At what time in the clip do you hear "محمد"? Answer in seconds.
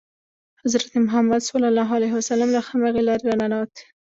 1.05-1.41